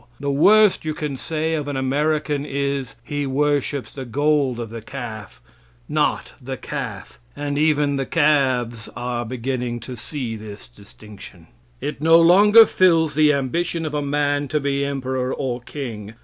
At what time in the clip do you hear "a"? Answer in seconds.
13.93-14.01